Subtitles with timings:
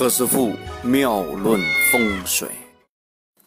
[0.00, 1.60] 何师傅妙论
[1.92, 2.48] 风水，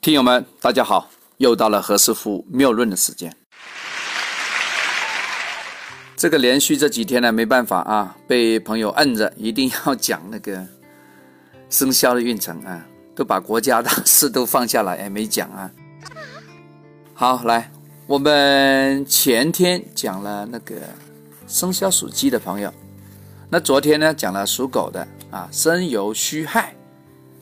[0.02, 3.36] 听友们，大家好，又到了何师傅妙论的时间。
[6.16, 10.64] 这个连续这几天呢，没办法啊，被朋友摁着，一定要讲那个
[11.72, 12.86] 生肖的运程啊，
[13.16, 15.72] 都把国家大事都放下来，哎，没讲啊。
[17.16, 17.72] 好，来，
[18.06, 20.76] 我们前天讲了那个
[21.48, 22.72] 生肖属鸡的朋友。
[23.50, 26.76] 那昨天呢讲了属狗的啊，申酉戌亥，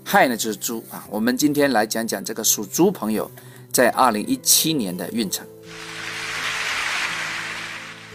[0.06, 1.06] 亥呢就是猪啊。
[1.10, 3.30] 我们今天来讲讲这个属猪朋友
[3.70, 5.46] 在二零一七年的运程。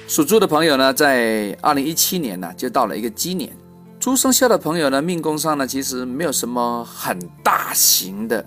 [0.09, 3.55] 属猪的朋友呢，在二零一七年呢就到了一个鸡年。
[4.01, 8.43] 猪生肖的朋友呢，命宫上呢其实没有什么很大型的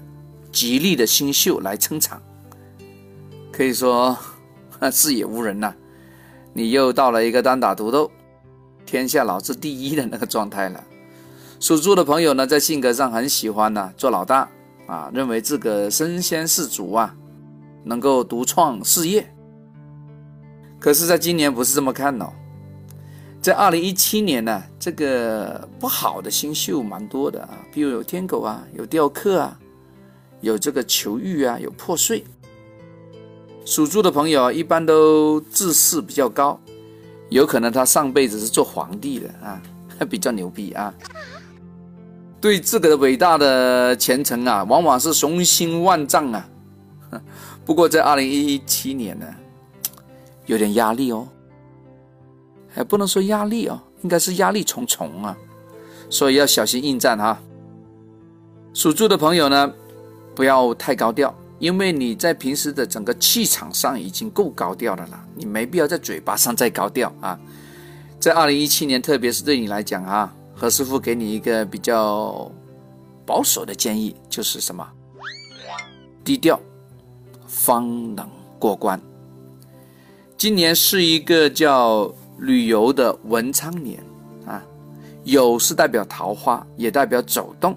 [0.52, 2.20] 吉利的星宿来撑场，
[3.52, 4.18] 可以说
[4.92, 5.72] 视野无人呐。
[6.54, 8.10] 你又到了一个单打独斗。
[8.84, 10.84] 天下老子第一的那个状态了。
[11.60, 14.50] 属猪的朋友呢，在性格上很喜欢呢做老大
[14.88, 17.14] 啊，认为自个身先士卒啊，
[17.84, 19.30] 能够独创事业。
[20.80, 22.32] 可是，在今年不是这么看哦。
[23.42, 29.60] 在二零一七年呢，这个不好的星宿蛮多的啊，比如有天狗啊，有雕刻啊，
[30.40, 32.24] 有这个求欲啊，有破碎。
[33.66, 36.58] 属猪的朋友一般都自视比较高。
[37.30, 39.62] 有可能他上辈子是做皇帝的啊，
[40.10, 40.94] 比较牛逼啊。
[42.42, 46.48] 对自个的伟大的前程啊，往往是雄心万丈啊。
[47.66, 49.26] 不过在二零一七年呢，
[50.46, 51.28] 有点压力哦，
[52.74, 55.38] 还不能说压力哦，应该是压力重重啊。
[56.10, 57.40] 所以要小心应战哈。
[58.74, 59.74] 属猪的朋友呢，
[60.34, 61.34] 不要太高调。
[61.60, 67.38] 因为你在平时的整个气场上已经够高调的了，你没必要在嘴巴上再高调啊。
[68.18, 72.52] 在二零一七年，特别是对你来讲啊，何师傅给你一个比较
[73.26, 74.86] 保守的建议，就是什么？
[76.22, 76.60] 低调
[77.48, 78.30] 方能
[78.60, 79.00] 过关。
[80.36, 84.04] 今年是一个叫旅游的文昌年
[84.46, 84.62] 啊，
[85.24, 87.74] 有是代表桃花，也代表走动。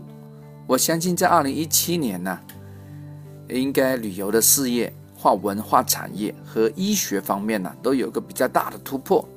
[0.66, 2.36] 我相信在二零一七年呢。
[3.48, 9.28] 应该旅游的事业、化文化产业和医学方面呢，都有个比较大的突破。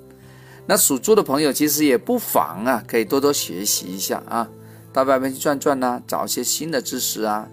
[0.68, 4.48] 那属猪的朋友其实也不妨啊，可以多多学习一下啊，
[4.92, 7.48] 到外面去转转呐，找一些新的知识啊，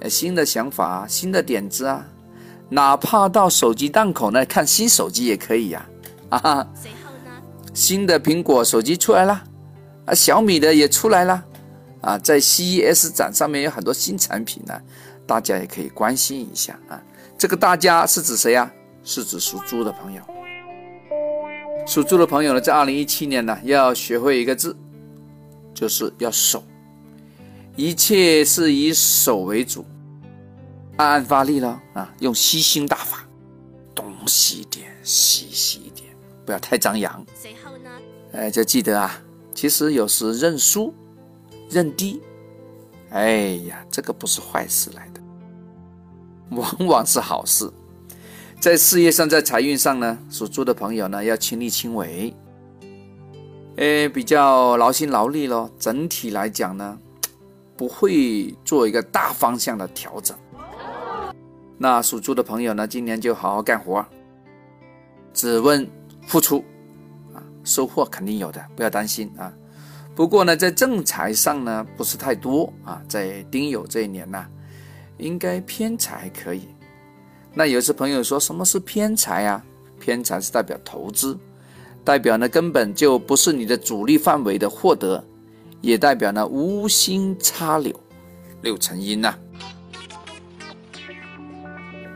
[0.00, 2.06] 呃，新的想法、啊新的点子啊，
[2.68, 5.86] 哪怕到手机档口呢看新手机也可以呀。
[6.28, 7.30] 啊，随后呢，
[7.72, 9.42] 新的苹果手机出来了，
[10.06, 11.44] 啊，小米的也出来了，
[12.00, 14.78] 啊，在 CES 展上面有很多新产品呢。
[15.24, 17.00] 大家也可以关心一下啊，
[17.38, 18.70] 这个大家是指谁呀？
[19.04, 20.22] 是指属猪的朋友。
[21.84, 24.74] 属猪的朋友呢，在二零一七年呢，要学会一个字，
[25.74, 26.64] 就是要守，
[27.76, 29.84] 一切是以守为主，
[30.96, 33.26] 暗暗发力了啊，用吸星大法，
[33.94, 36.08] 东吸点，西吸一点，
[36.46, 37.24] 不要太张扬。
[37.34, 37.90] 随后呢，
[38.32, 39.20] 哎，就记得啊，
[39.52, 40.94] 其实有时认输、
[41.68, 42.22] 认低，
[43.10, 45.20] 哎呀，这个不是坏事来的。
[46.50, 47.70] 往往是好事，
[48.62, 52.32] 在事业上，在财运上呢，属猪的朋友呢要亲力亲为，
[53.76, 55.68] 哎，比较劳心劳力咯。
[55.80, 56.96] 整体来讲呢，
[57.76, 60.38] 不会做一个大方向的调整。
[61.76, 64.06] 那属猪的朋友呢，今年就好好干活，
[65.34, 65.84] 只问
[66.28, 66.64] 付出
[67.34, 69.52] 啊，收获肯定有的，不要担心啊。
[70.14, 74.46] 不过呢，在正财上呢，不是太多啊，在丁酉这一年呢。
[75.18, 76.68] 应该偏财可以，
[77.54, 79.62] 那有些朋友说什么是偏财啊？
[80.00, 81.38] 偏财是代表投资，
[82.02, 85.22] 代表呢根本就不是你的主力范围的获得，
[85.80, 87.94] 也代表呢无心插柳，
[88.62, 89.34] 柳成荫呐。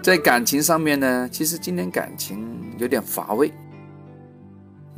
[0.03, 3.53] 在感情上面呢，其实今年感情有点乏味，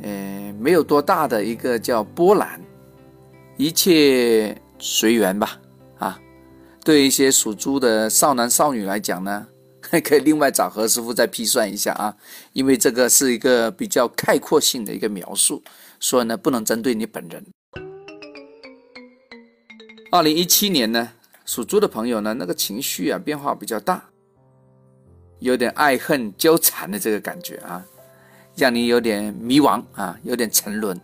[0.01, 2.59] 呃，没有多大的一个叫波澜，
[3.57, 5.59] 一切随缘吧。
[5.97, 6.19] 啊
[6.83, 9.45] 对一些属猪的少男少女来讲呢，
[9.97, 12.13] 可以另外找何师傅再批算一下啊，
[12.51, 15.63] 因为这个是一个比较概括性的一个描述，
[16.01, 17.45] 所以呢不能针对你本人。
[20.11, 21.11] 二零一七年呢，
[21.45, 24.03] 属猪的朋友呢，那个情绪啊变化比较大，
[25.39, 27.85] 有点爱恨交缠的这个感觉啊，
[28.55, 30.99] 让你有点迷茫啊，有点沉沦，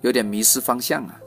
[0.00, 1.20] 有点迷失方向啊。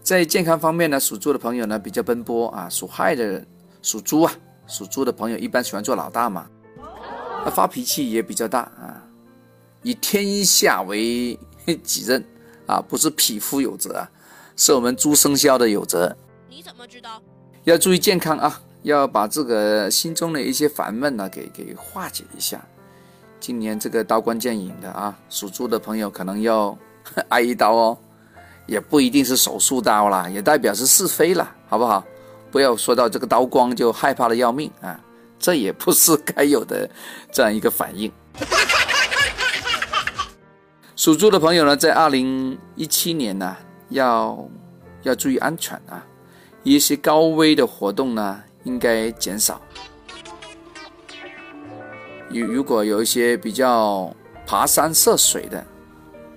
[0.00, 3.46] 在健康方面呢，属猪的朋友呢比较奔波啊，属亥的人
[3.82, 4.32] 属猪啊，
[4.68, 6.46] 属猪的朋友一般喜欢做老大嘛，
[7.44, 9.02] 他发脾气也比较大啊，
[9.82, 11.36] 以天下为
[11.82, 12.22] 己任
[12.66, 14.10] 啊，不是匹夫有责啊，
[14.56, 16.14] 是我们猪生肖的有责
[16.48, 17.20] 你怎么知道？
[17.64, 22.64] 要注意健康啊，要把这个心中的一些烦闷呢给给化解一下。
[23.40, 26.76] 今年这个刀光剑影的啊，属猪的朋友可能要
[27.30, 27.98] 挨一刀哦，
[28.66, 32.04] 也不一定是手术刀啦，也代表是是非啦，好不好？
[32.50, 34.98] 不要说到这个刀光就害怕的要命啊，
[35.38, 36.88] 这也不是该有的
[37.30, 38.10] 这样一个反应。
[40.96, 43.56] 属猪的朋友呢，在二零一七年呢，
[43.90, 44.48] 要
[45.02, 46.04] 要注意安全啊，
[46.64, 49.60] 一些高危的活动呢，应该减少。
[52.30, 54.12] 如如果有一些比较
[54.46, 55.64] 爬山涉水的，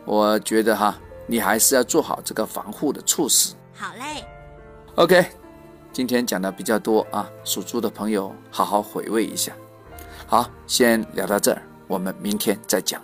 [0.05, 3.53] 我觉得哈，你还是要做好这个防护的措施。
[3.73, 4.23] 好嘞
[4.95, 5.25] ，OK，
[5.93, 9.51] 今天讲的比较多啊，属猪的朋友好好回味一下。
[10.25, 13.01] 好，先聊到这儿，我们明天再讲。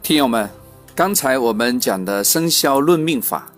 [0.00, 0.48] 听友们，
[0.94, 3.52] 刚才我们讲的生肖论命法，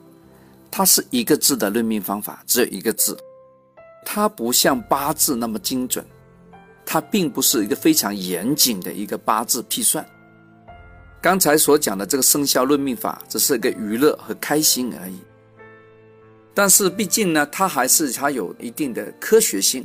[0.71, 3.15] 它是一个字的论命方法，只有一个字，
[4.07, 6.03] 它不像八字那么精准，
[6.87, 10.05] 它并不是一个非常严谨的一个八字批算。
[11.21, 15.19] 刚才所讲的这个生肖论命法，只是一个娱乐和开心而已。
[16.55, 19.85] 但是毕竟呢，它还是它有一定的科学性，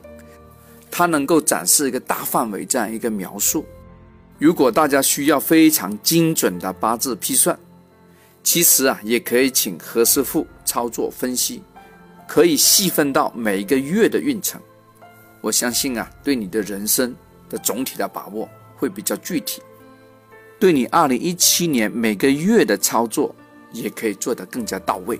[0.92, 3.66] 它能够展示一个大范围这样一个描述。
[4.38, 7.58] 如果大家需要非常精准的八字批算，
[8.44, 11.62] 其实啊，也可以请何师傅操作分析，
[12.28, 14.62] 可以细分到每一个月的运程。
[15.42, 17.16] 我相信啊，对你的人生
[17.50, 19.62] 的总体的把握会比较具体，
[20.60, 23.36] 对你二零一七年每个月的操作
[23.72, 25.20] 也可以做得更加到位。